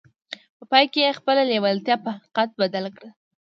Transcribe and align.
په 0.57 0.63
پای 0.71 0.85
کې 0.91 0.99
يې 1.05 1.17
خپله 1.19 1.41
لېوالتیا 1.49 1.95
په 2.03 2.09
حقيقت 2.15 2.49
بدله 2.61 2.89
کړه. 2.95 3.09